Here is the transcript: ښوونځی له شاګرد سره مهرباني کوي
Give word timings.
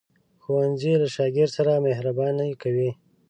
ښوونځی 0.43 0.93
له 1.01 1.07
شاګرد 1.15 1.51
سره 1.57 1.83
مهرباني 1.85 2.49
کوي 2.61 2.89